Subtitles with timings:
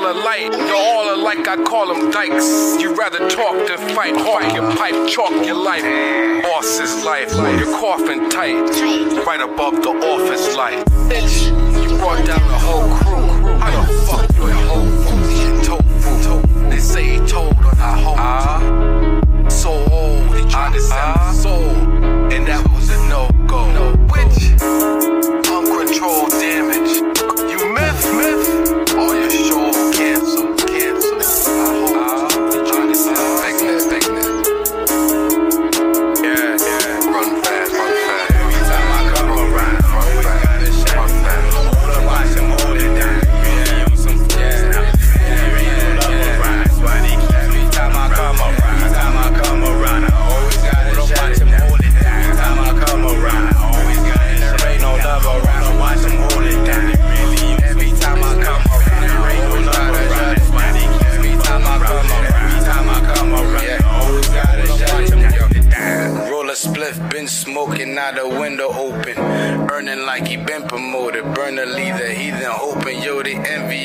[0.00, 0.52] a ball of light.
[0.52, 2.80] You're all alike, I call them dykes.
[2.80, 5.82] You rather talk than fight, hawk your pipe, chalk your life.
[6.42, 8.54] Boss is life, your coffin tight,
[9.26, 10.84] right above the office light.
[11.08, 11.46] Bitch,
[11.82, 13.01] you brought down the whole crew.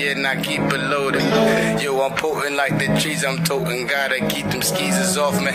[0.07, 1.21] And I keep it loaded.
[1.81, 3.87] Yo, I'm potent like the trees I'm toting.
[3.87, 5.51] Gotta keep them skeezers off me.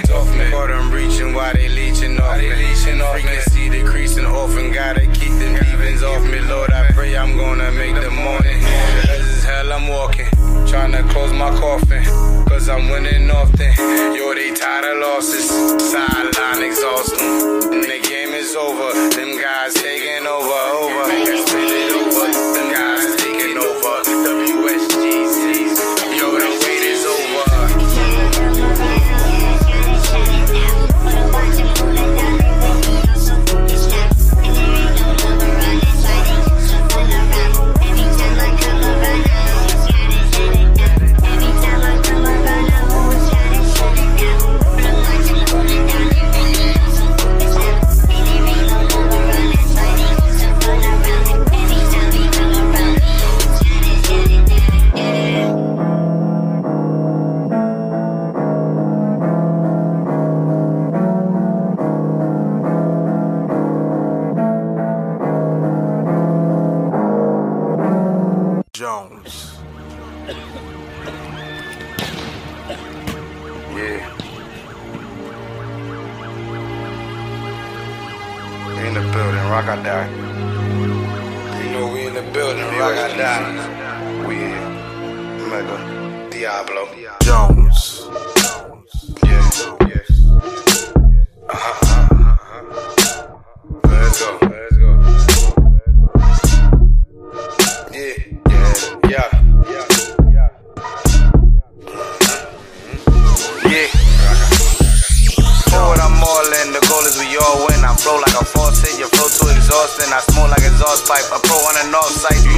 [0.51, 2.51] Caught them reaching while they leeching off me.
[2.51, 4.73] Frequency decreasing often.
[4.73, 6.41] Gotta keep them demons off me.
[6.41, 8.61] Lord, I pray I'm gonna make the morning.
[9.07, 10.29] Cause it's hell I'm walking.
[10.67, 12.05] Trying to close my coffin.
[12.47, 13.73] Cause I'm winning often.
[14.15, 15.49] Yo, they tired of losses.
[15.91, 17.73] Sideline exhausting.
[17.73, 18.93] And the game is over.
[19.17, 21.82] Them guys taking over, over.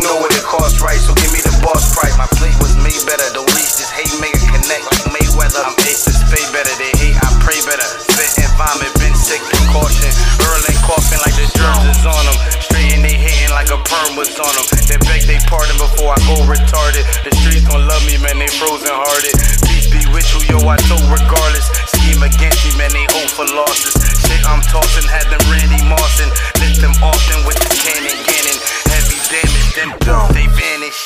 [0.04, 1.00] Know what it costs, right?
[1.00, 2.14] So give me the boss price.
[2.20, 3.24] My plate was made better.
[3.32, 5.64] Don't reach this hate, make it connect like Mayweather.
[5.64, 6.12] I'm ace to
[6.52, 6.74] better.
[6.76, 7.88] They hate, I pray better.
[8.04, 10.12] Spit and vomit, been sick, precaution.
[10.44, 12.36] Earling coughing like the germs is on them.
[12.60, 14.66] Straight and they hitting like a perm was on them.
[14.84, 17.04] They beg they pardon before I go retarded.
[17.24, 18.36] The streets gon' love me, man.
[18.36, 19.34] They frozen hearted.
[19.64, 20.58] Peace be with you, yo.
[20.68, 21.66] I told regardless.
[21.90, 22.92] Scheme against me, man.
[22.92, 23.96] They hope for losses.
[24.28, 25.08] Shit, I'm tossing.
[25.08, 26.28] Had them Randy Martin.
[26.60, 28.23] Lift them often with the cannon,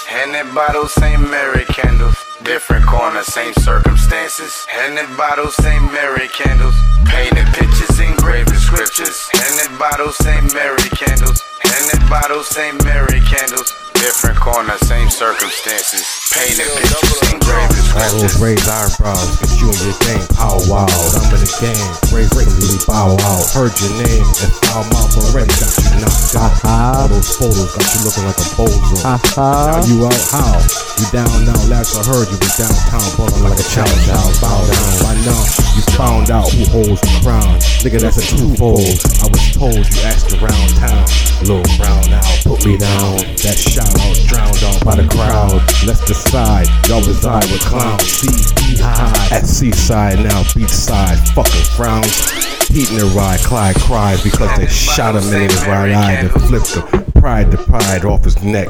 [0.07, 2.17] Handed bottles, same Mary candles.
[2.43, 4.67] Different corner, same circumstances.
[4.67, 6.77] Handed bottles, same Mary candles.
[7.07, 9.29] Painted pictures, engraved scriptures.
[9.33, 11.41] Handed bottles, same Mary candles.
[11.63, 13.73] Handed bottles, same Mary candles.
[13.95, 16.28] Different corner, same circumstances.
[16.29, 18.37] Painted pictures, engraved All those scriptures.
[18.37, 20.85] raised eyebrows, cause you and your gang pow wow.
[20.85, 23.41] I'm in the game, raise really bow wow.
[23.57, 26.53] Heard your name and foul mouth already got you knocked out.
[26.53, 27.01] Uh-huh.
[27.01, 28.97] All those photos got you looking like a bozo.
[29.09, 29.73] Uh-huh.
[29.73, 30.61] Now you out how?
[31.01, 34.33] You down now, last I heard you was downtown, bumping like a child child.
[34.45, 34.95] Bow down.
[35.01, 35.43] By now,
[35.73, 37.57] you found out who holds the crown.
[37.81, 39.01] Nigga, that's a twofold.
[39.25, 41.09] I was told you asked around town.
[41.41, 43.17] Little brown out, put me down.
[43.47, 45.63] That shout out drowned out by the crowd.
[45.87, 48.23] Let's decide, y'all reside with clowns.
[48.55, 52.69] Be high at seaside now, beachside, fucking frowns.
[52.69, 56.31] Heat in the ride, Clyde cries because they shot him in his right eye and
[56.31, 58.69] flipped the pride to pride off his neck.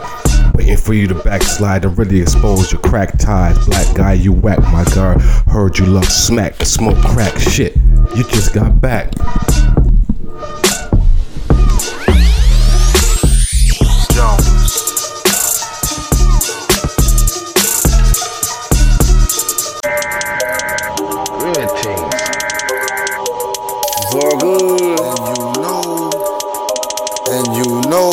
[0.54, 3.58] Waiting for you to backslide and really expose your crack ties.
[3.66, 5.18] Black guy, you whack, my girl.
[5.46, 7.76] Heard you love smack, smoke crack shit.
[8.14, 9.12] You just got back.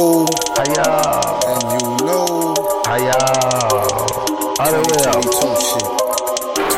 [0.06, 0.26] Know.
[0.56, 0.86] Hiya,
[1.50, 2.54] And you know.
[2.86, 3.18] hiya.
[4.62, 5.22] Other way up.
[5.22, 5.86] 22 shit.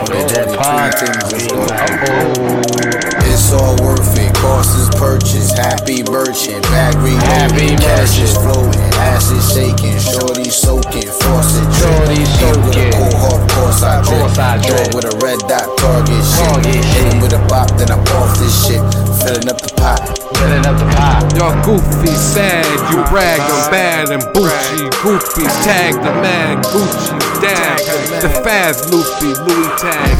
[0.07, 0.91] With that 2022 pie.
[0.95, 3.27] things is going Uh-oh.
[3.27, 4.33] It's all worth it.
[4.35, 5.51] Cost is purchase.
[5.51, 6.63] Happy merchant.
[6.71, 6.95] Bag.
[6.95, 8.79] Happy Cash is floating.
[9.11, 9.99] Acid shaking.
[9.99, 11.11] Shorty soaking.
[11.11, 12.73] Faucet Shorty dripping.
[12.73, 13.11] Hit With soaking.
[13.11, 14.19] a cold course I drip.
[14.21, 14.95] Course I Dog drip.
[14.95, 15.67] with a red dot.
[15.77, 16.65] Target shit.
[16.65, 17.21] Hit shit.
[17.21, 17.67] with a bop.
[17.77, 18.81] Then I'm off this shit.
[19.21, 19.99] Filling up the pot.
[20.37, 21.33] Filling up the pot.
[21.33, 24.85] Y'all goofy, sad, you brag, I'm bad and bougie.
[25.01, 27.81] Goofies, tag the man, Gucci, dag.
[28.21, 30.17] The fast loopy, Louis tag,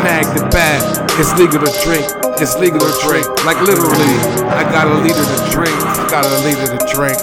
[0.00, 0.80] snag the bag.
[1.20, 2.08] It's legal to drink,
[2.40, 3.28] it's legal to drink.
[3.44, 4.16] Like literally,
[4.56, 7.18] I got a liter to drink, I got a liter to drink.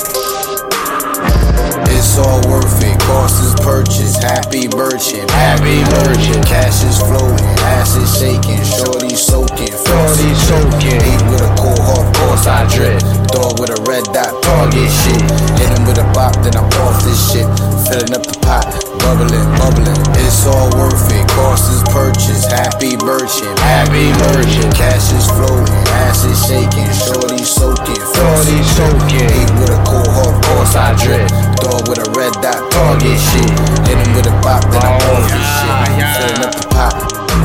[1.90, 2.85] It's all worth it.
[3.06, 4.18] Cost is purchase.
[4.18, 5.30] Happy merchant.
[5.32, 6.46] Happy merchant.
[6.46, 7.46] Cash is flowing.
[7.78, 8.64] ass is shaking.
[8.66, 9.74] Shorty soaking.
[9.78, 11.02] Shorty soaking.
[11.06, 13.00] Eat with a cold hard course I drip.
[13.30, 14.34] Dog with a red dot.
[14.42, 15.22] Target shit.
[15.62, 16.34] Hit him with a bop.
[16.42, 17.46] Then I'm off this shit.
[17.88, 18.95] Filling up the pot.
[19.06, 20.02] Bubbling, bubbling.
[20.18, 21.30] It's all worth it.
[21.30, 22.50] Cost is purchase.
[22.50, 23.54] Happy merchant.
[23.60, 24.74] Happy merchant.
[24.74, 25.70] Cash is flowing.
[26.10, 26.90] Acid shaking.
[26.90, 28.02] Shorty soaking.
[28.02, 29.30] Shorty soaking.
[29.30, 31.30] Eat with a cold hard course I drip.
[31.62, 32.66] Dog with a red dot.
[32.74, 33.54] Target shit.
[33.86, 34.66] Hit him with a bop.
[34.74, 35.76] Then I'm off this shit.
[36.18, 37.45] Filling up the pot.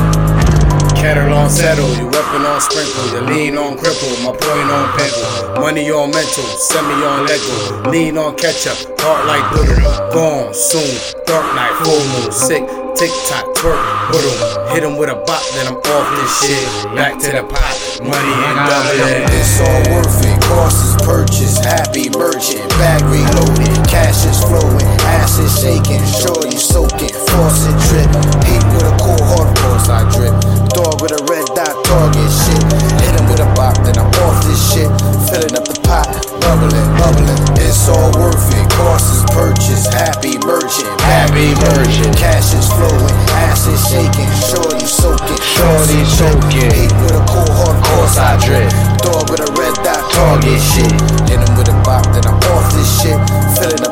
[1.01, 5.59] Kettle on settle, you weapon on sprinkle, your lean on cripple, my point on pimple,
[5.59, 9.81] money on mental, semi on Lego, lean on ketchup, heart like doodle,
[10.13, 10.93] gone soon,
[11.25, 12.61] dark night, full moon, sick,
[12.93, 13.81] tick tock, twerk,
[14.13, 17.81] boodle, hit him with a bop, then I'm off this shit, back to the pot,
[18.05, 19.25] money and doubling.
[19.33, 20.41] It's all worth it.
[20.43, 21.57] Cost is purchase.
[21.59, 22.69] Happy merchant.
[22.77, 23.73] Bag reloaded.
[23.87, 24.85] Cash is flowing.
[25.19, 26.03] Acid shaking.
[26.05, 27.13] Shorty soaking.
[27.29, 28.09] Faucet drip.
[28.45, 30.60] Heat with a cold hard course I drip.
[31.01, 31.73] With a red dot.
[31.81, 32.61] Target shit.
[33.01, 33.73] Hit him with a bop.
[33.81, 34.85] Then I'm off this shit.
[35.33, 36.05] Filling up the pot.
[36.45, 37.41] Bubbling, bubbling.
[37.57, 38.69] It's all worth it.
[38.77, 39.89] Cost is purchase.
[39.89, 40.93] Happy merchant.
[41.01, 42.13] Happy merchant.
[42.21, 43.17] Cash is flowing.
[43.49, 44.29] Acid shaking.
[44.45, 45.41] Shorty soaking.
[45.41, 46.69] Shorty soaking.
[46.69, 48.69] Heat with a cold hard course I drip.
[49.01, 50.93] Dog with a red dot, target shit.
[51.25, 53.17] Hit him with a bop, then I'm off this shit.
[53.57, 53.90] Filling up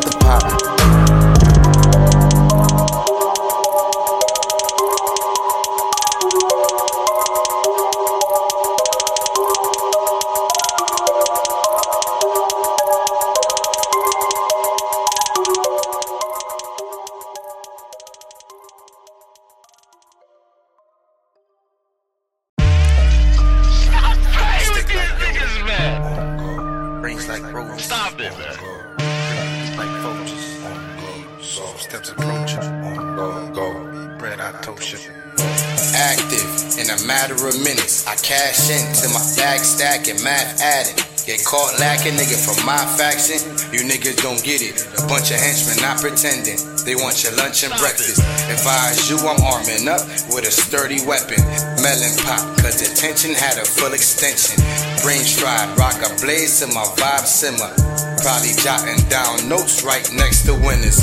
[41.29, 43.37] Get caught lacking, nigga, from my faction.
[43.69, 44.81] You niggas don't get it.
[44.97, 46.57] A bunch of henchmen not pretending.
[46.89, 48.17] They want your lunch and breakfast.
[48.49, 50.01] Advise you, I'm arming up
[50.33, 51.37] with a sturdy weapon.
[51.85, 54.57] Melon pop, cause the tension had a full extension.
[55.05, 57.77] Brain stride, rock a blaze till my vibe simmer.
[58.25, 60.97] Probably jotting down notes right next to winners.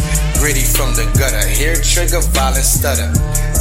[0.47, 3.11] Gritty from the gutter, hair trigger, violent stutter.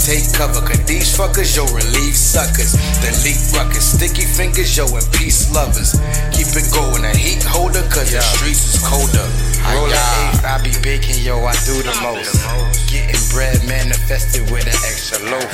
[0.06, 2.78] Take cover, cause these fuckers, yo, relieve suckers.
[3.02, 5.98] The leak ruckus, sticky fingers, yo, and peace lovers.
[6.30, 9.26] Keep it going, a heat holder, cause the streets is colder.
[9.74, 12.38] Roll eighth, I be baking, yo, I do the most.
[12.86, 15.50] Getting bread manifested with an extra loaf.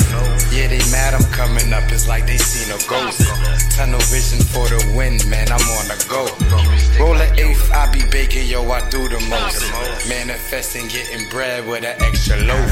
[0.51, 3.23] Yeah, they mad I'm coming up, it's like they seen a ghost.
[3.71, 6.27] Tunnel vision for the win, man, I'm on the go.
[6.99, 9.63] Roll an eighth, I be baking, yo, I do the most.
[10.09, 12.71] Manifesting, getting bread with an extra loaf.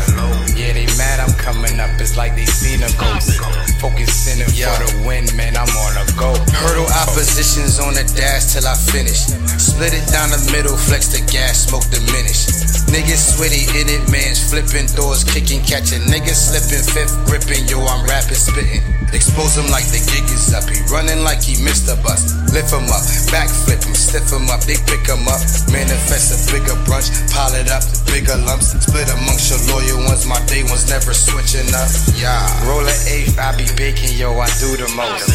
[0.56, 3.38] Yeah, they mad I'm coming up, it's like they seen a ghost.
[3.78, 6.34] Focusing it for the win, man, I'm on a go.
[6.64, 9.30] Hurdle oppositions on the dash till I finish.
[9.60, 12.48] Split it down the middle, flex the gas, smoke diminish.
[12.90, 16.02] Niggas sweaty in it, man's flipping doors, kicking, catching.
[16.10, 18.82] Niggas slipping, fifth gripping, yo, I'm rapping, spitting.
[19.14, 20.70] Expose him like the gig is up.
[20.70, 22.30] He running like he missed the bus.
[22.54, 23.02] Lift him up,
[23.34, 25.42] backflip him, stiff him up, they pick him up.
[25.74, 28.74] Manifest a bigger brunch, pile it up, bigger lumps.
[28.76, 31.90] Split amongst your loyal ones, my day ones never switching up.
[32.18, 35.30] Yeah, roll an eighth, I be baking, yo, I do the most.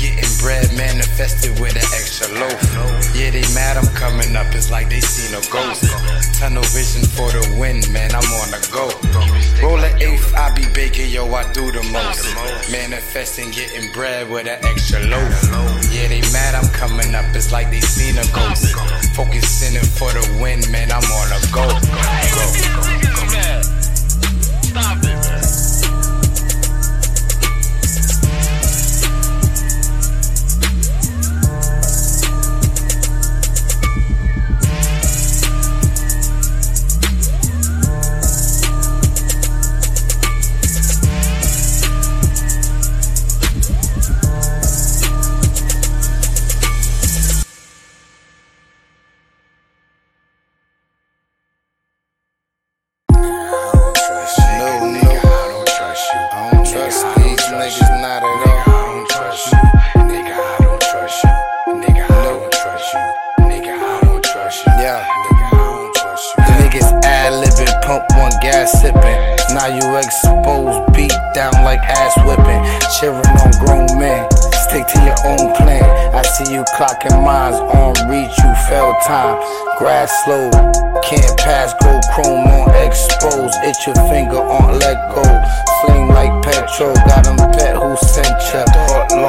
[0.00, 2.58] Getting bread manifested with an extra loaf.
[3.14, 5.84] Yeah, they mad I'm coming up, it's like they seen a ghost.
[6.40, 8.90] Tunnel vision for the win, man, I'm on the go.
[9.62, 12.24] Roll an eighth, I be baking, yo, I do the most.
[12.72, 15.32] Manifesting, getting bread with an extra loaf.
[15.92, 18.74] Yeah, they mad I'm coming up, it's like they seen a ghost.
[19.14, 21.64] Focusing it for the win, man, I'm on the go.
[22.22, 23.03] Stop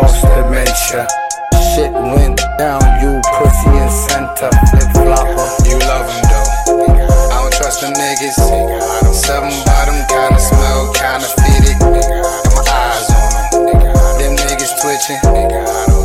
[0.06, 1.08] lost dementia.
[1.74, 5.48] Shit went down, you pussy and center, flip flopper.
[5.66, 6.50] You love him though.
[7.34, 8.38] I don't trust the niggas.
[9.14, 11.80] Seven bottom, kinda smell, kinda fit it.
[11.80, 13.74] Got my eyes on him.
[14.20, 15.22] Them niggas twitching.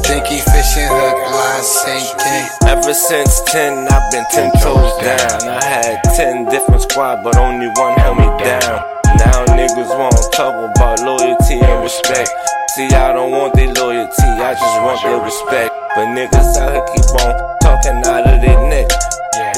[0.03, 2.45] Think he fishing, hook, line sinking.
[2.67, 5.49] Ever since 10, I've been 10 toes down.
[5.49, 8.83] I had 10 different squad, but only one held me down.
[9.19, 12.31] Now niggas won't talk about loyalty and respect.
[12.77, 15.75] See, I don't want their loyalty, I just want their respect.
[15.91, 18.87] But niggas out here keep on talking out of their neck.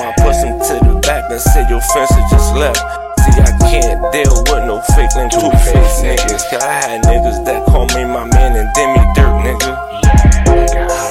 [0.01, 2.81] Why push them to the back and say your had just left?
[3.21, 6.41] See, I can't deal with no fake and two-faced niggas.
[6.49, 9.73] Cause I had niggas that call me my man and did me dirt, nigga.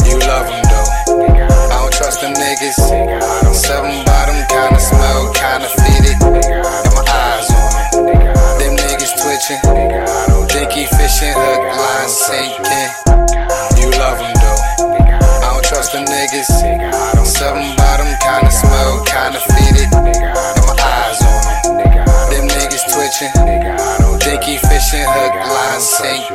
[0.09, 0.89] You love him though.
[1.69, 2.81] I don't trust them niggas.
[3.53, 6.10] Seven bottom, kinda smell, kinda fit
[10.73, 12.89] He fishing, hook, line sinking.
[13.75, 14.61] You love him though.
[15.43, 16.47] I don't trust them niggas.
[17.27, 19.91] Seven bottom, kinda smell, kinda fit it.
[19.91, 21.75] Got my eyes on him.
[22.31, 23.33] Them niggas twitching.
[24.21, 26.30] Think he fishing, hook, line sinking.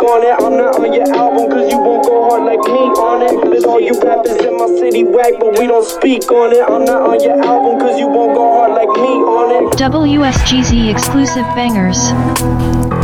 [0.00, 0.34] Speak on it.
[0.42, 3.50] I'm not on your album, cause you won't go hard like me on it.
[3.50, 6.62] With all you rappers in my city whack, but we don't speak on it.
[6.62, 9.78] I'm not on your album, cause you won't go hard like me on it.
[9.78, 12.99] WSGZ exclusive bangers.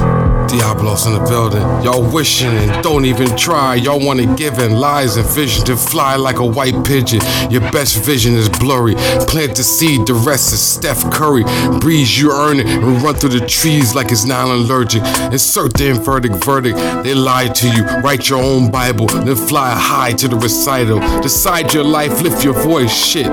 [0.59, 1.61] Diablos in the building.
[1.85, 3.75] Y'all wishing and don't even try.
[3.75, 7.21] Y'all want to give in lies and vision to fly like a white pigeon.
[7.51, 8.95] Your best vision is blurry.
[9.29, 11.45] Plant the seed, the rest is Steph Curry.
[11.81, 15.03] Breeze, you earn it and run through the trees like it's non allergic.
[15.31, 16.79] Insert the inverted verdict.
[17.05, 17.85] They lied to you.
[18.01, 21.01] Write your own Bible, then fly high to the recital.
[21.21, 22.93] Decide your life, lift your voice.
[22.93, 23.29] Shit,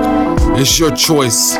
[0.60, 1.56] it's your choice.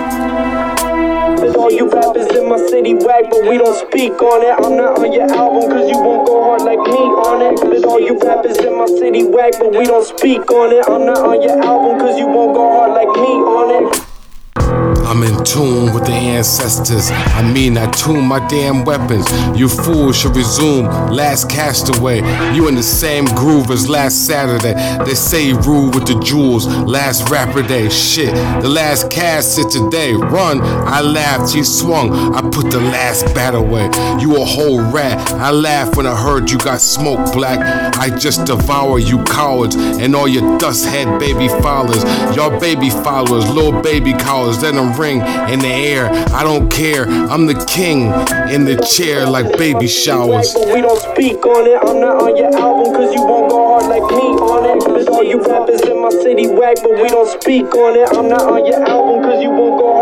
[1.64, 4.52] All you rappers in my city whack, but we don't speak on it.
[4.52, 7.56] I'm not on your album, cause you won't go hard like me on it.
[7.64, 10.84] With all you rappers in my city whack, but we don't speak on it.
[10.84, 13.73] I'm not on your album, cause you won't go hard like me on it.
[15.14, 17.08] I'm in tune with the ancestors.
[17.12, 19.30] I mean, I tune my damn weapons.
[19.56, 20.86] You fools should resume.
[21.08, 22.16] Last castaway.
[22.52, 24.74] You in the same groove as last Saturday.
[25.04, 26.66] They say rule with the jewels.
[26.66, 27.90] Last rapper day.
[27.90, 28.34] Shit.
[28.60, 30.14] The last cast it today.
[30.14, 30.60] Run.
[30.60, 31.54] I laughed.
[31.54, 32.34] He swung.
[32.34, 33.84] I put the last bat away.
[34.20, 35.16] You a whole rat.
[35.34, 37.60] I laughed when I heard you got smoke black.
[37.96, 42.02] I just devour you cowards and all your dust head baby followers.
[42.34, 44.60] Y'all baby followers, little baby cowards.
[44.60, 46.08] Let them ring in the air.
[46.32, 47.06] I don't care.
[47.06, 48.06] I'm the king
[48.52, 50.54] in the chair like baby showers.
[50.54, 51.78] But we don't speak on it.
[51.86, 55.08] I'm not on your album cause you won't go hard like me on it.
[55.08, 58.08] All you rappers in my city whack, but we don't speak on it.
[58.16, 59.93] I'm not on your album cause you won't go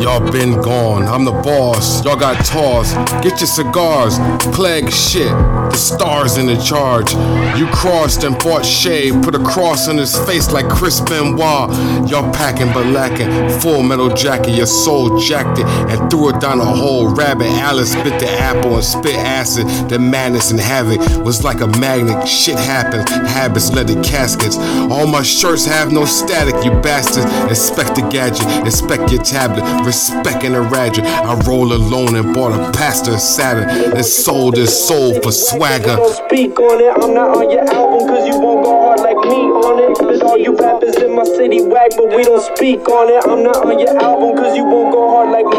[0.00, 1.04] Y'all been gone.
[1.04, 2.04] I'm the boss.
[2.04, 2.94] Y'all got tossed.
[3.22, 4.18] Get your cigars.
[4.54, 5.30] Clegg shit.
[5.70, 7.12] The stars in the charge.
[7.58, 11.70] You crossed and fought shade, Put a cross on his face like Chris Benoit.
[12.10, 13.28] Y'all packing but lacking.
[13.60, 14.50] Full metal jacket.
[14.50, 17.14] Your soul jacked it and threw it down a hole.
[17.14, 19.66] Rabbit Alice spit the apple and spit acid.
[19.88, 22.26] The madness and havoc was like a magnet.
[22.28, 23.08] Shit happens.
[23.10, 24.56] Habits led to caskets.
[24.90, 27.26] All my shirts have no static, you bastards.
[27.48, 28.46] Inspect the gadget.
[28.66, 29.83] Inspect your tablet.
[29.84, 31.04] Respect and a radget.
[31.04, 35.98] I roll alone and bought a pastor Saturn and sold his soul for swagger.
[36.26, 37.04] Speak on it.
[37.04, 39.98] I'm not on your album cause you won't go hard like me on it.
[39.98, 43.22] Cause all you rappers in my city whack, but we don't speak on it.
[43.28, 45.53] I'm not on your album cause you won't go hard like me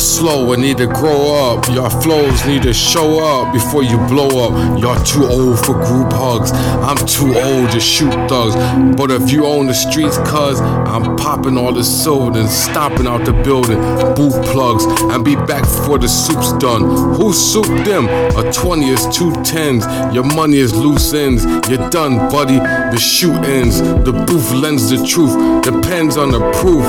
[0.00, 1.68] slow and need to grow up.
[1.68, 4.80] Y'all flows need to show up before you blow up.
[4.80, 6.50] Y'all too old for group hugs.
[6.52, 8.54] I'm too old to shoot thugs.
[8.96, 13.24] But if you own the streets, cuz I'm popping all the silver and stomping out
[13.24, 13.78] the building.
[14.14, 16.82] Boot plugs and be back before the soup's done.
[17.16, 18.08] Who souped them?
[18.38, 19.84] A 20 is two tens.
[20.14, 21.44] Your money is loose ends.
[21.68, 22.58] You're done, buddy.
[22.58, 23.80] The shoot ends.
[23.80, 25.34] The booth lends the truth.
[25.62, 26.86] Depends on the proof.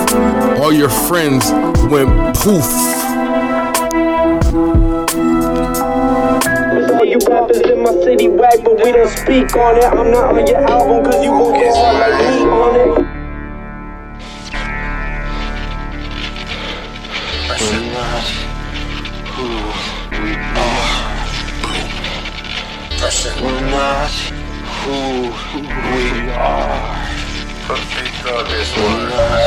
[0.61, 1.51] All your friends
[1.91, 3.00] went poof.
[7.11, 9.83] You rappers in my city whack, but we don't speak on it.
[9.83, 13.11] I'm not on your album cause you go hard like me on it.
[23.41, 24.11] We're not
[24.81, 24.93] who
[25.59, 27.01] we are.
[27.89, 29.40] Pick up this We're one, not man.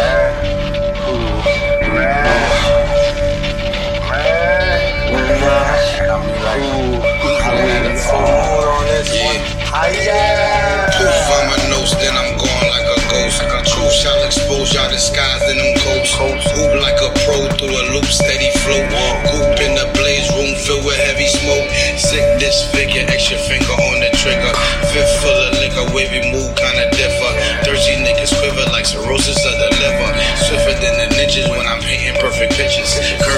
[9.85, 10.89] Hiya.
[10.97, 13.45] Poof on my nose, then I'm gone like a ghost.
[13.69, 16.17] Truth shall expose y'all disguised in them coats.
[16.17, 18.81] Hoop like a pro through a loop, steady flow.
[19.29, 21.69] Goop in the blaze room filled with heavy smoke.
[22.01, 24.53] Sick disfigure, extra finger on the trigger.
[24.89, 27.33] Fifth full of liquor, wavy move kinda differ.
[27.69, 30.11] Thirsty niggas quiver like cirrhosis of the liver.
[30.49, 32.89] Swifter than the ninjas when I'm painting perfect pictures.
[33.21, 33.34] Curvy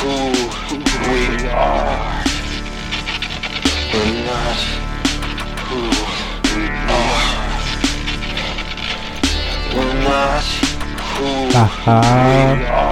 [0.00, 0.32] who
[1.10, 2.24] we are.
[3.92, 4.60] We're not
[5.66, 5.80] who
[6.54, 6.64] we
[7.00, 7.20] are.
[9.74, 10.44] We're not
[11.16, 12.89] who we are.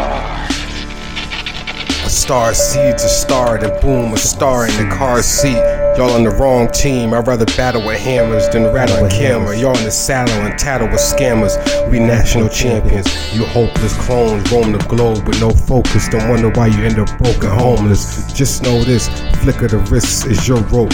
[2.28, 5.56] Star seeds a star, then boom, a star in the car seat.
[5.96, 7.14] Y'all on the wrong team.
[7.14, 9.56] I'd rather battle with hammers than rattle a camera.
[9.56, 11.56] Y'all in the saddle and tattle with scammers.
[11.90, 13.06] We national champions.
[13.34, 16.06] You hopeless clones roam the globe with no focus.
[16.08, 18.30] Don't wonder why you end up broken homeless.
[18.34, 19.08] Just know this
[19.40, 20.92] flick of the wrist is your rope.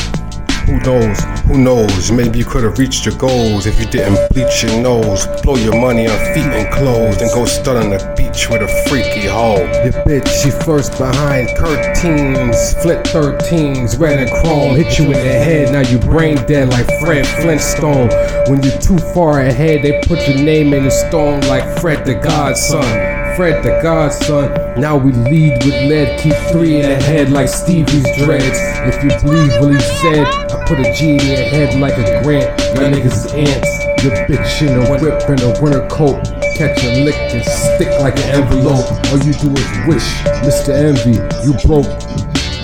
[0.67, 1.21] Who knows?
[1.47, 2.11] Who knows?
[2.11, 5.79] Maybe you could have reached your goals if you didn't bleach your nose, blow your
[5.79, 9.59] money on feet and clothes, and go stud on the beach with a freaky hoe.
[9.85, 15.19] Your bitch, she first behind curtains, flip 13s, red and chrome, hit you in the
[15.19, 15.73] head.
[15.73, 18.09] Now you brain dead like Fred Flintstone.
[18.49, 22.15] When you're too far ahead, they put your name in the stone like Fred the
[22.15, 23.24] Godson.
[23.37, 24.81] Fred the Godson.
[24.81, 28.59] Now we lead with lead, keep three in the head like Stevie's dreads.
[28.87, 32.23] If you believe what he said, I put a G in your head like a
[32.23, 32.47] grant.
[32.77, 34.05] Y'all niggas is ants.
[34.05, 36.23] Your bitch in a whip and a winter coat.
[36.55, 38.87] Catch a lick and stick like an envelope.
[39.11, 40.15] All you do is wish,
[40.47, 40.71] Mr.
[40.71, 41.91] Envy, you broke.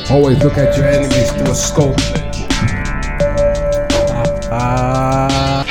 [0.08, 1.96] Always look at your enemies through a scope.
[4.52, 5.64] Ah.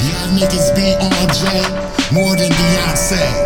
[0.00, 3.45] Y'all niggas be on J more than Beyonce.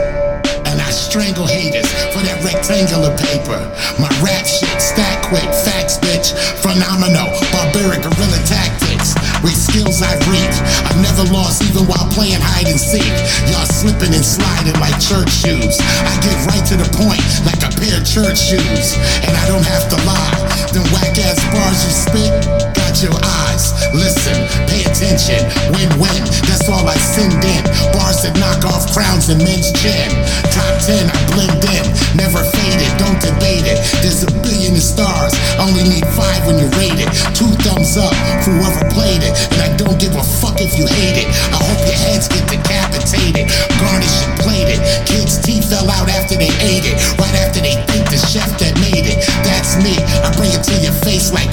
[0.70, 3.58] And I strangle haters for that rectangular paper.
[3.98, 6.30] My rap shit, stack quick, facts, bitch.
[6.62, 9.18] Phenomenal, barbaric guerrilla tactics.
[9.42, 10.56] With skills I reach,
[10.86, 13.10] I never lost even while playing hide and seek.
[13.50, 15.74] Y'all slipping and sliding like church shoes.
[15.82, 18.94] I get right to the point like a pair of church shoes.
[19.26, 20.38] And I don't have to lie.
[20.70, 22.32] Them whack ass bars you spit
[22.78, 23.50] got your eyes
[23.92, 25.42] Listen, pay attention,
[25.74, 26.22] win-win.
[26.46, 27.62] That's all I send in.
[27.90, 30.10] Bars that knock off crowns and men's chin.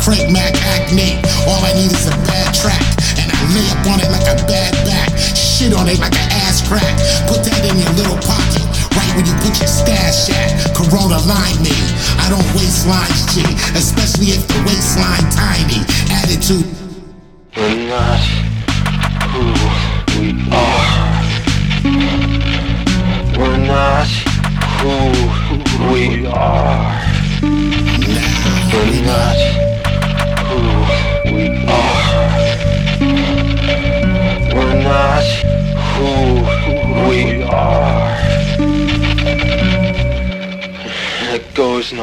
[0.08, 1.20] Craig Mack acne.
[1.52, 2.80] All I need is a bad track,
[3.20, 5.12] and I lay up on it like a bad back.
[5.36, 6.96] Shit on it like an ass crack.
[7.28, 8.64] Put that in your little pocket,
[8.96, 10.72] right where you put your stash at.
[10.72, 11.76] Corona line me,
[12.24, 13.44] I don't waste lines, G,
[13.76, 15.84] especially if the waistline tiny.
[16.24, 16.77] Attitude.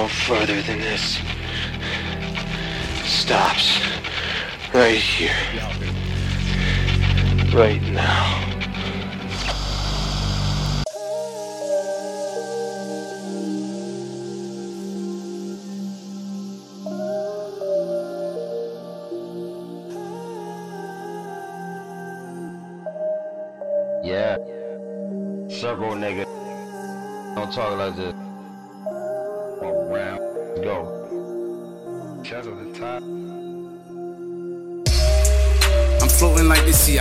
[0.05, 1.19] No further than this.
[3.05, 3.81] Stops
[4.75, 5.33] right here.
[7.55, 8.44] Right now.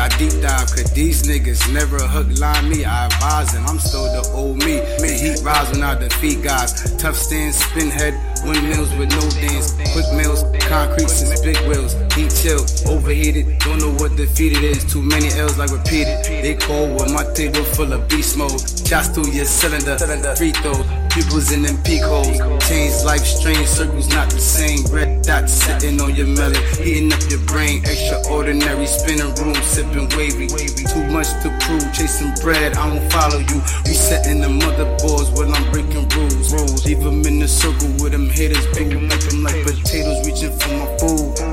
[0.03, 2.83] I deep dive, cause these niggas never hook line me.
[2.83, 4.79] I advise them, I'm still the old me.
[4.99, 6.73] The heat rise when I defeat guys.
[6.97, 8.13] Tough stance, spin head,
[8.43, 9.71] windmills with no dance.
[9.93, 11.95] Quick mills, concrete since big wheels.
[12.15, 14.85] Heat chill, overheated, don't know what defeated is.
[14.85, 16.23] Too many L's like repeated.
[16.25, 18.61] They cold with my table full of beast mode.
[18.85, 19.97] Shots through your cylinder,
[20.35, 20.77] free throw.
[21.09, 22.37] Pupils in them peak holes.
[22.69, 24.85] Change life strange, circles not the same.
[24.93, 27.81] Red dots sitting on your melon, heating up your brain.
[27.81, 30.45] Extraordinary, spinning room, sipping wavy.
[30.45, 32.75] Too much to prove, chasing bread.
[32.77, 33.57] I don't follow you.
[33.89, 36.85] Resetting the motherboards when I'm breaking rules.
[36.85, 38.65] Leave them in the circle with them haters.
[38.77, 39.09] Big them
[39.41, 41.52] like potatoes, reaching for my food.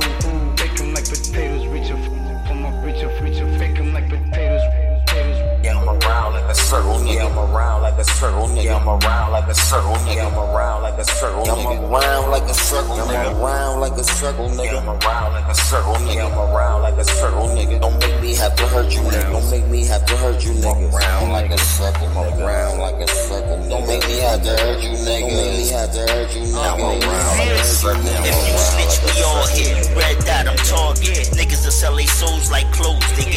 [7.30, 8.74] I'm around like a circle, nigga.
[8.74, 10.26] I'm around like a circle, nigga.
[10.26, 11.78] I'm around like a circle, nigga.
[11.78, 13.30] I'm around like a circle, nigga.
[13.30, 14.80] I'm around like a circle, nigga.
[14.80, 16.26] I'm around like a circle, nigga.
[16.26, 17.80] I'm around like a circle, nigga.
[17.80, 19.30] Don't make me have to hurt you, nigga.
[19.30, 20.92] Don't make me have to hurt you, nigga.
[20.92, 22.46] Around like a circle, nigga.
[22.46, 23.70] Around like a circle, nigga.
[23.70, 25.20] Don't make me have to hurt you, nigga.
[25.20, 26.66] Don't make me have to hurt you, nigga.
[26.66, 28.26] I'm around like a circle, nigga.
[28.26, 29.94] If you snitch, we all hit.
[29.94, 31.30] Red dot, I'm target.
[31.38, 33.29] Niggas that sell their souls like clothes, they.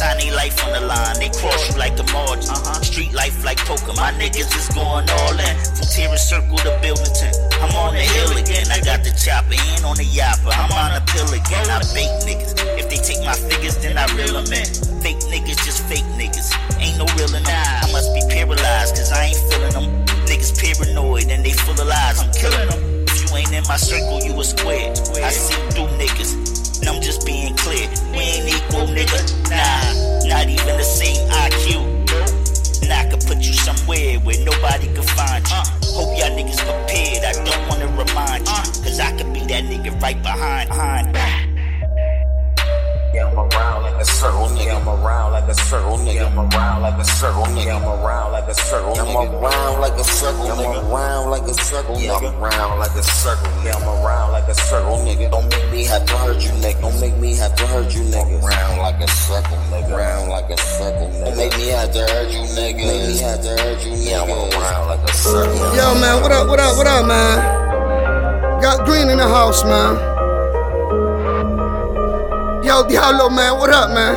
[0.00, 2.48] Sign they life on the line, they cross you like a margin.
[2.48, 2.80] Uh-huh.
[2.80, 5.54] Street life like poker, my niggas is going all in.
[5.76, 7.28] From Terrace Circle to Billington,
[7.60, 8.64] I'm on the hill again.
[8.72, 11.68] I got the chopper in on the yapper, I'm on the pill again.
[11.68, 14.64] I bait niggas, if they take my figures, then I reel them in.
[15.04, 16.48] Fake niggas, just fake niggas,
[16.80, 20.00] ain't no real in I must be paralyzed, cause I ain't feeling them.
[20.24, 23.04] Niggas paranoid and they full of lies, I'm killing them.
[23.04, 24.96] If you ain't in my circle, you a square.
[25.20, 27.88] I see through niggas, and I'm just being clear.
[28.12, 29.20] We ain't equal, nigga.
[29.50, 32.82] Nah, not even the same IQ.
[32.82, 35.62] And I could put you somewhere where nobody can find you.
[35.92, 37.24] Hope y'all niggas prepared.
[37.24, 38.82] I don't wanna remind you.
[38.82, 40.68] Cause I could be that nigga right behind.
[40.68, 41.49] behind
[44.00, 44.80] like a circle, nigga.
[44.80, 46.26] I'm around like a circle, nigga.
[46.26, 47.76] I'm around like a circle, nigga.
[47.76, 49.20] I'm around like a circle, nigga.
[49.20, 50.72] I'm around like a circle, nigga.
[50.72, 52.16] I'm around like a circle, nigga.
[52.16, 53.76] I'm around like a circle, nigga.
[53.76, 55.30] I'm around like a circle, nigga.
[55.30, 56.80] Don't make me have to hurt you, nigga.
[56.80, 58.40] Don't make me have to hurt you, nigga.
[58.40, 59.92] I'm around like a circle, nigga.
[59.92, 61.24] Around like a circle, nigga.
[61.24, 62.56] Don't make me have to hurt you, nigga.
[62.56, 64.22] Make me have to hurt you, nigga.
[64.24, 65.76] I'm around like a circle.
[65.76, 68.62] Yo, man, what up, what up, what up, man?
[68.62, 70.19] Got Green in the house, man.
[72.70, 74.14] Yo, Diablo, man, what up, man?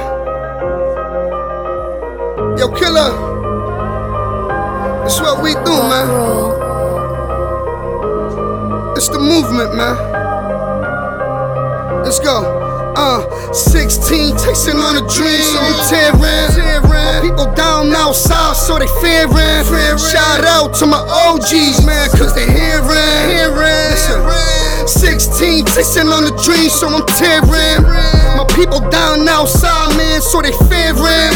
[2.56, 3.10] Yo, Killer.
[5.06, 6.06] It's what we do, man.
[8.96, 9.98] It's the movement, man.
[12.06, 12.94] Let's go.
[12.96, 16.14] Uh, 16, chasing on a dream, so I'm tearing.
[16.94, 19.98] My people down outside, so they fearing.
[19.98, 22.86] Shout out to my OGs, man, cause they hearing.
[23.90, 24.22] Listen,
[24.86, 28.33] 16, chasing on a dream, so I'm tearing.
[28.44, 31.32] My people down outside, man, so they fearing.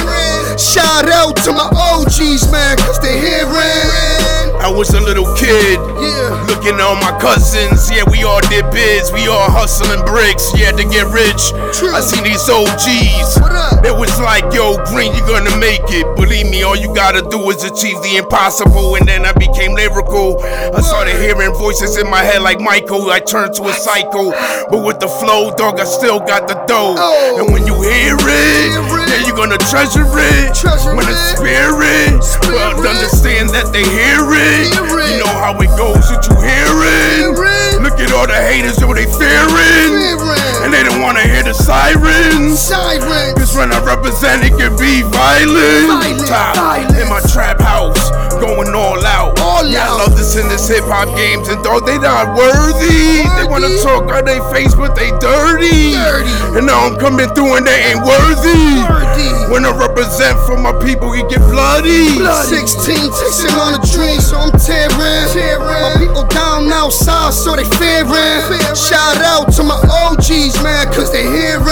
[0.57, 4.46] Shout out to my OGs, man, cause they hearing.
[4.59, 6.45] I was a little kid, Yeah.
[6.49, 7.89] looking at all my cousins.
[7.91, 10.51] Yeah, we all did bids, we all hustling bricks.
[10.55, 11.51] Yeah, to get rich.
[11.77, 11.93] True.
[11.93, 13.37] I seen these OGs.
[13.85, 16.05] It was like, yo, Green, you gonna make it.
[16.15, 18.95] Believe me, all you gotta do is achieve the impossible.
[18.95, 20.41] And then I became lyrical.
[20.43, 23.09] I started hearing voices in my head like Michael.
[23.11, 24.31] I turned to a psycho.
[24.69, 26.95] But with the flow, dog, I still got the dough.
[26.97, 27.39] Oh.
[27.39, 30.53] And when you hear it, Then you're gonna treasure it.
[30.53, 31.35] Treasure when the it.
[31.35, 32.55] spirit, Spirit.
[32.55, 34.73] well, understand that they hear it.
[34.75, 35.15] Hear it.
[35.15, 37.31] You know how it goes, what you hearing.
[37.31, 37.81] Hear it.
[37.81, 39.47] Look at all the haters, yo, they fearing.
[39.95, 40.65] Fearing.
[40.67, 42.59] And they don't wanna hear the sirens.
[42.59, 43.37] Sirens.
[43.39, 45.87] Cause when I represent, it can be violent.
[45.87, 46.97] Violent, Top violent.
[46.99, 48.11] in my trap house,
[48.43, 49.36] going all out.
[49.57, 49.97] All yeah, out.
[49.97, 53.73] I love this in this hip hop games, and though they not worthy, they wanna
[53.81, 55.97] talk on their face, but they dirty.
[55.97, 56.29] Dirty.
[56.53, 58.85] And now I'm coming through, and they ain't worthy.
[58.85, 59.33] Worthy.
[59.49, 62.21] When I represent for my people, it get bloody.
[62.21, 64.93] 16 chasing on a dream, so I'm tearing.
[64.93, 68.45] My people down outside, so they fearing.
[68.77, 71.65] Shout out to my OGs, man, cause they hearing.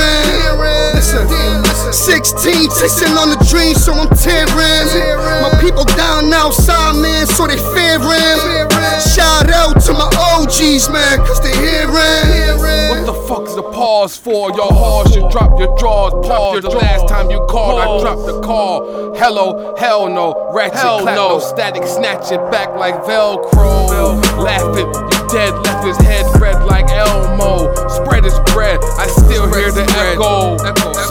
[1.96, 4.52] Listen, 16 chasing on the dream, so I'm tearing.
[4.52, 8.68] My people down outside, man, so they fearing.
[9.16, 12.60] Shout out to my OGs, man, cause they hearing.
[12.92, 14.52] What the fuck's the pause for?
[14.52, 16.14] Your horse should drop your drawers.
[16.28, 16.64] Pause.
[16.64, 19.16] The last time you called, I dropped the call.
[19.16, 20.52] Hello, hell no.
[20.52, 21.30] Ratchet Hell clap, no.
[21.30, 24.20] no static, snatch it back like Velcro.
[24.44, 27.68] Laughing, you dead, left his head red like Elmo.
[27.90, 30.56] Spread his bread, I still hear the echo.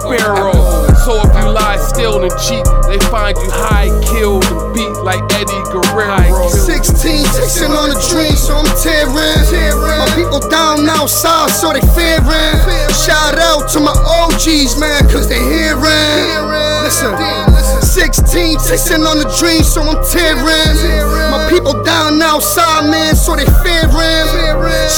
[0.01, 0.89] Sparrow.
[1.05, 5.21] So if you lie still and cheat, they find you high, killed, and beat like
[5.37, 6.49] Eddie Guerrero.
[6.49, 9.45] 16 chasing on a dream, so I'm tearing.
[10.01, 12.57] My people down outside, so they fearing.
[13.05, 16.25] Shout out to my OGs, man, cause they hearing.
[16.81, 17.13] Listen,
[17.85, 20.73] 16 chasing on a dream, so I'm tearing.
[21.29, 24.14] My people down outside, man, so they fearing.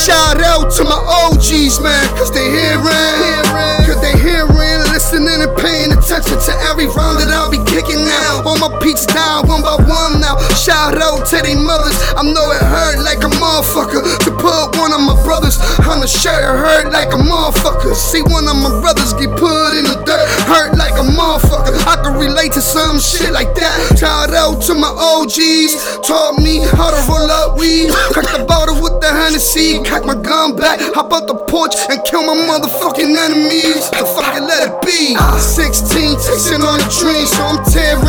[0.07, 3.43] Shout out to my OGs, man, cause they hearing.
[3.83, 8.47] Cause they hearing, listening and paying attention to every round that I'll be kicking now.
[8.47, 10.39] All my peeps down one by one now.
[10.55, 11.97] Shout out to they mothers.
[12.15, 16.07] I know it hurt like a motherfucker to put one of my brothers on the
[16.07, 16.39] shirt.
[16.39, 17.97] It hurt like a motherfucker.
[17.97, 20.29] See one of my brothers get put in the dirt.
[20.47, 20.76] Hurt
[21.13, 21.75] motherfucker.
[21.87, 23.99] I can relate to some shit like that.
[23.99, 26.03] Shout out to my OGs.
[26.07, 27.91] Taught me how to roll up weed.
[28.13, 29.83] Crack the bottle with the Hennessy.
[29.85, 30.81] Cock my gun back.
[30.95, 33.91] Hop out the porch and kill my motherfucking enemies.
[33.91, 35.15] The fucking let it be.
[35.17, 38.03] 16 chasing on a dream, so I'm tearing.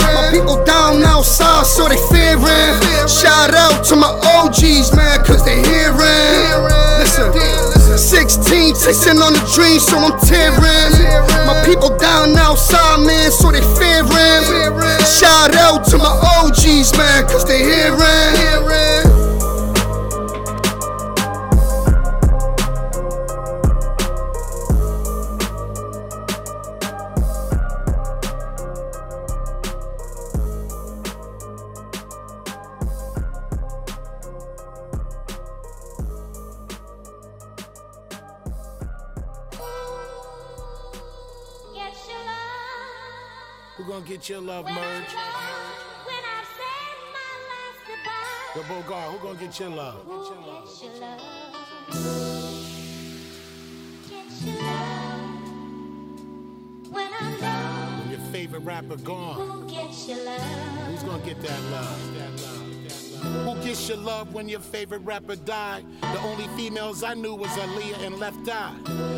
[0.00, 2.72] My people down outside, so they fearing.
[3.08, 6.62] Shout out to my OGs, man, cause they hearing.
[6.98, 7.81] Listen.
[7.98, 10.92] 16 chasing on the dream, so I'm tearing.
[11.46, 14.42] My people down outside, man, so they fearing.
[15.04, 19.11] Shout out to my OGs, man, cause they hearing.
[44.52, 45.14] Gonna get your love merge?
[48.54, 50.06] Yo, Bogart, who gonna get your love?
[56.90, 62.14] When your favorite rapper gone, who's gonna get that love?
[62.14, 63.56] That love, that love.
[63.56, 65.86] Who gets your love when your favorite rapper died?
[66.00, 68.74] The only females I knew was Aaliyah and Left Eye.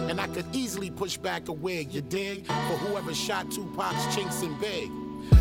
[0.08, 2.46] And I could easily push back a wig, you dig?
[2.46, 4.90] For whoever shot Tupac's chinks and big.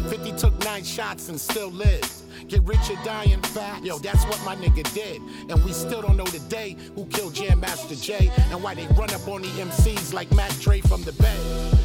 [0.10, 2.12] 50 took nine shots and still lived.
[2.48, 3.84] Get rich or dying fat.
[3.84, 5.22] Yo, that's what my nigga did.
[5.50, 9.14] And we still don't know today who killed Jam Master Jay and why they run
[9.14, 11.38] up on the MCs like Mac Dre from the Bay.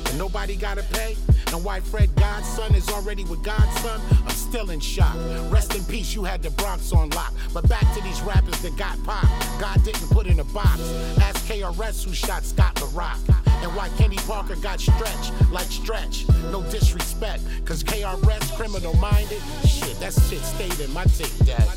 [0.08, 1.16] And nobody gotta pay.
[1.52, 5.16] And why Fred Godson is already with Godson, I'm still in shock.
[5.50, 7.32] Rest in peace, you had the Bronx on lock.
[7.54, 9.28] But back to these rappers that got popped.
[9.60, 10.80] God didn't put in a box.
[11.20, 13.47] Ask KRS who shot Scott La Rock.
[13.62, 16.26] And why Kenny Parker got stretched like stretch.
[16.52, 19.42] No disrespect, cause KRS criminal minded.
[19.66, 21.68] Shit, that shit stayed in my tape deck.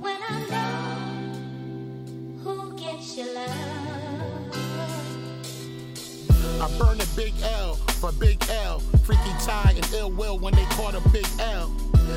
[0.00, 3.50] When I'm gone, who gets your love?
[6.60, 8.80] I burn a big L for Big L.
[9.04, 11.70] Freaky Tah and ill will when they caught a big L.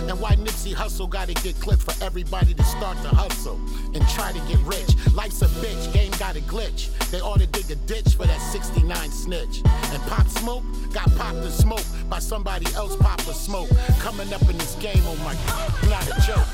[0.08, 3.60] And why Nipsey Hussle gotta get clipped for everybody to start to hustle
[3.93, 4.95] and try to get rich.
[5.13, 6.88] Life's a bitch, game got a glitch.
[7.12, 9.62] They ought to dig a ditch for that 69 snitch.
[9.65, 13.69] And Pop Smoke got popped and smoke by somebody else pop a smoke.
[14.00, 16.47] Coming up in this game, oh my god, not a joke.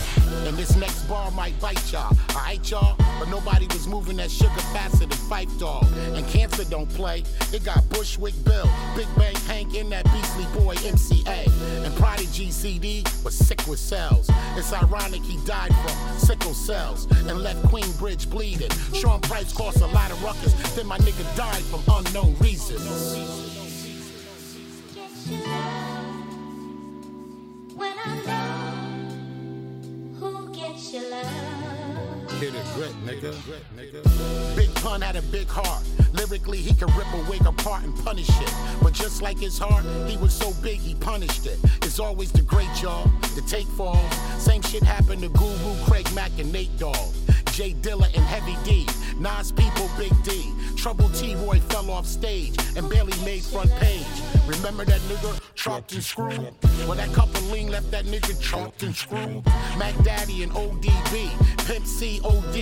[0.47, 2.15] And this next bar might bite y'all.
[2.31, 2.95] Alright, y'all?
[3.19, 5.85] But nobody was moving that sugar faster than Phife Dawg.
[6.15, 7.23] And Cancer don't play.
[7.51, 11.85] It got Bushwick Bill, Big Bank Hank, and that Beastie Boy MCA.
[11.85, 14.29] And Prodigy CD was sick with cells.
[14.55, 18.71] It's ironic he died from sickle cells and left Queensbridge bleeding.
[18.93, 20.53] Sean Price caused a lot of ruckus.
[20.75, 23.33] Then my nigga died from unknown reasons.
[27.75, 28.62] When I
[30.93, 32.31] your love.
[32.39, 34.55] Hit it grit, nigga.
[34.55, 35.83] Big pun had a big heart.
[36.13, 38.53] Lyrically, he could rip a wig apart and punish it.
[38.81, 41.57] But just like his heart, he was so big he punished it.
[41.81, 44.13] It's always the great y'all, the take falls.
[44.37, 47.13] Same shit happened to Guru, Craig Mack, and Nate Dogg.
[47.53, 48.87] J Dilla and Heavy D,
[49.19, 50.51] Nas People, Big D.
[50.75, 54.07] Trouble T Roy fell off stage and barely made front page.
[54.47, 56.51] Remember that nigga chopped and screwed?
[56.87, 59.45] Well, that couple lean left that nigga chopped and screwed.
[59.77, 62.55] Mac Daddy and ODB, Pimp C OD,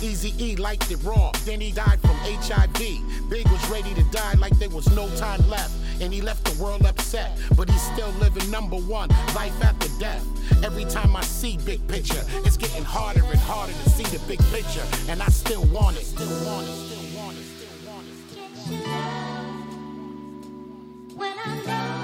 [0.00, 1.32] Easy E liked it raw.
[1.44, 3.28] Then he died from HIV.
[3.28, 5.74] Big was ready to die like there was no time left.
[6.00, 10.24] And he left the world upset, but he's still living number one, life after death.
[10.62, 14.35] Every time I see big picture, it's getting harder and harder to see the big
[14.50, 16.04] picture, and I still want it.
[16.04, 16.72] Still want it.
[16.72, 17.44] Still want it.
[17.44, 18.86] Still want it.
[21.16, 21.95] When I know who gets your love.